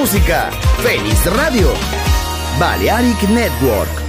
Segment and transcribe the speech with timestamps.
[0.00, 0.48] Música!
[0.82, 1.74] ¡Feliz radio!
[2.58, 3.99] Balearic Network.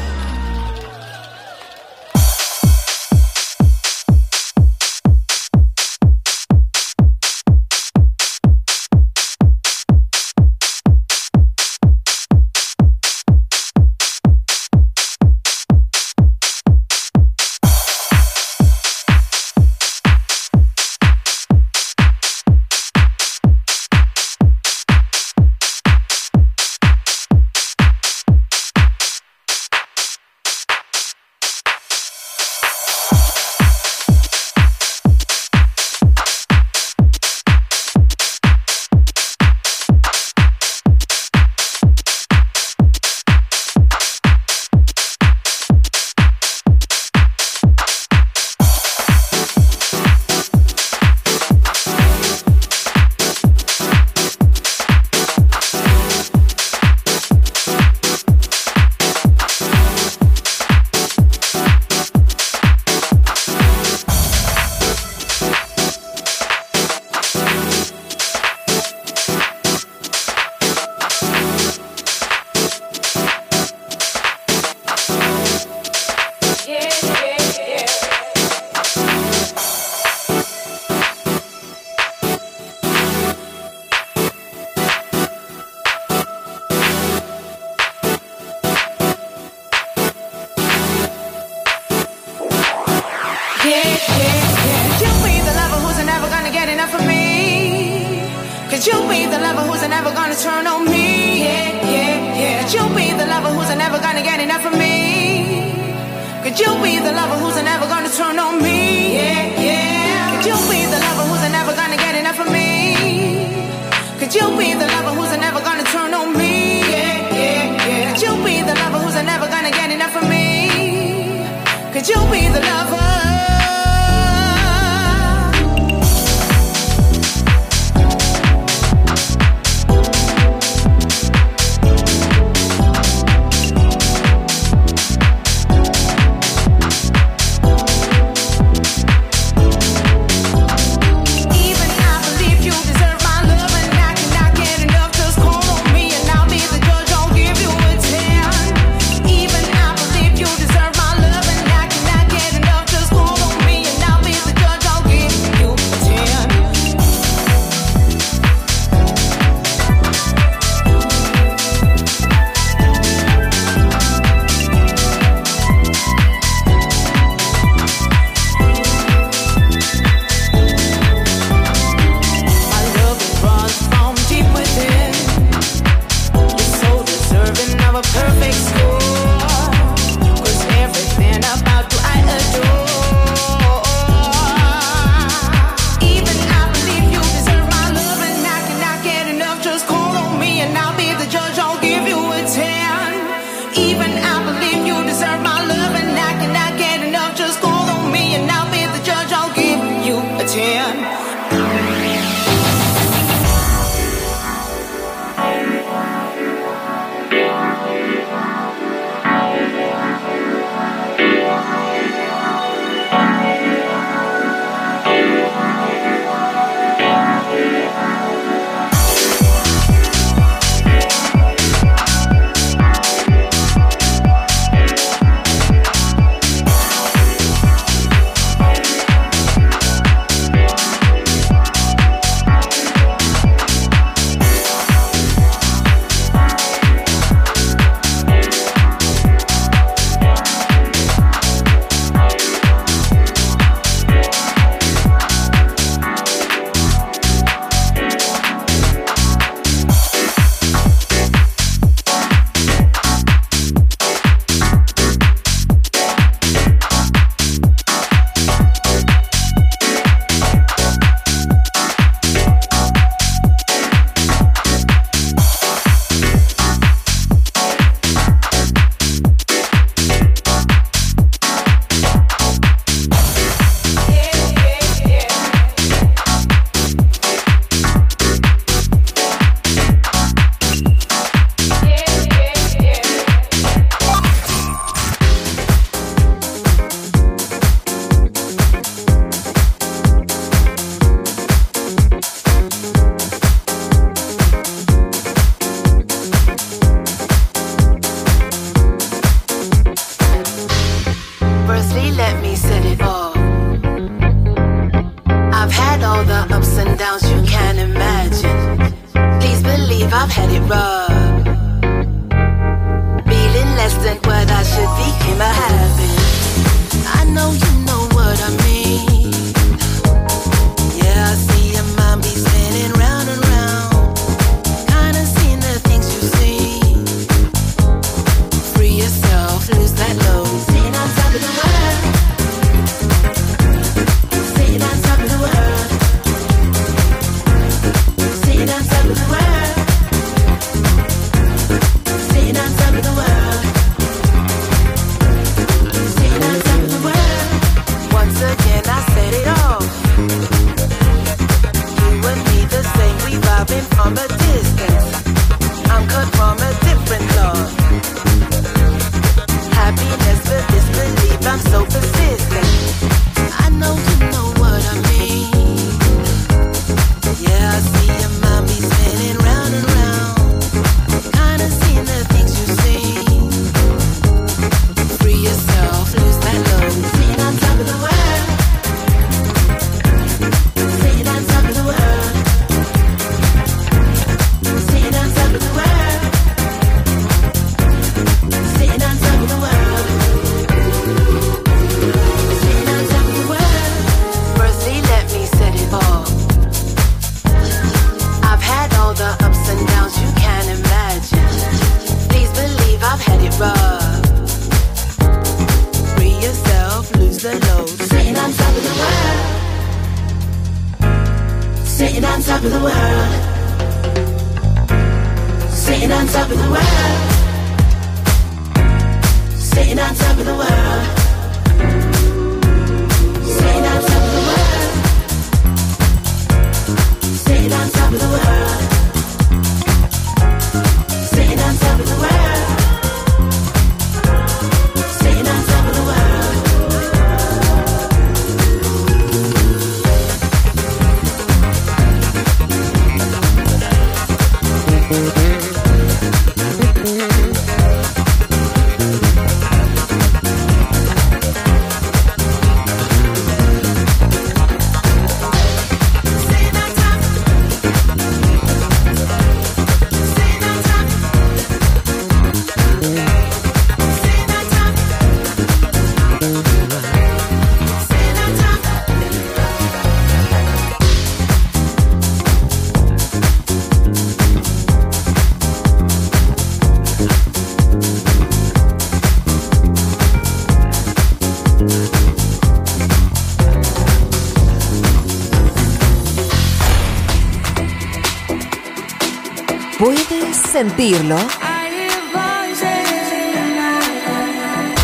[491.02, 491.38] ¿Puedes sentirlo?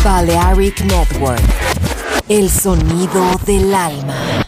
[0.04, 1.42] Balearic Network.
[2.28, 4.47] El sonido del alma.